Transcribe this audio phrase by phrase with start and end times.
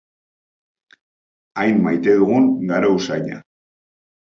[1.61, 3.41] Hain maite dugun garo usaina.